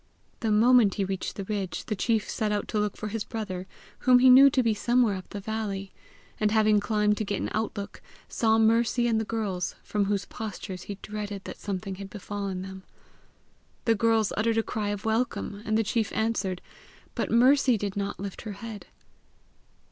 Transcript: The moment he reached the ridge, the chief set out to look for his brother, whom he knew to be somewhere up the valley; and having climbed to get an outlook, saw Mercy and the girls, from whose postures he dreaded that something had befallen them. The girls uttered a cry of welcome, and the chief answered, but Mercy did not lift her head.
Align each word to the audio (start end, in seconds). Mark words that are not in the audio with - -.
The 0.39 0.49
moment 0.49 0.95
he 0.95 1.05
reached 1.05 1.35
the 1.35 1.43
ridge, 1.43 1.85
the 1.85 1.95
chief 1.95 2.27
set 2.27 2.51
out 2.51 2.67
to 2.69 2.79
look 2.79 2.97
for 2.97 3.09
his 3.09 3.23
brother, 3.23 3.67
whom 3.99 4.17
he 4.17 4.31
knew 4.31 4.49
to 4.49 4.63
be 4.63 4.73
somewhere 4.73 5.13
up 5.15 5.29
the 5.29 5.39
valley; 5.39 5.91
and 6.39 6.49
having 6.49 6.79
climbed 6.79 7.17
to 7.17 7.23
get 7.23 7.39
an 7.39 7.51
outlook, 7.53 8.01
saw 8.27 8.57
Mercy 8.57 9.05
and 9.05 9.21
the 9.21 9.25
girls, 9.25 9.75
from 9.83 10.05
whose 10.05 10.25
postures 10.25 10.85
he 10.89 10.95
dreaded 11.03 11.43
that 11.43 11.59
something 11.59 11.93
had 11.97 12.09
befallen 12.09 12.63
them. 12.63 12.81
The 13.85 13.93
girls 13.93 14.33
uttered 14.35 14.57
a 14.57 14.63
cry 14.63 14.87
of 14.89 15.05
welcome, 15.05 15.61
and 15.65 15.77
the 15.77 15.83
chief 15.83 16.11
answered, 16.13 16.63
but 17.13 17.29
Mercy 17.29 17.77
did 17.77 17.95
not 17.95 18.19
lift 18.19 18.41
her 18.41 18.53
head. 18.53 18.87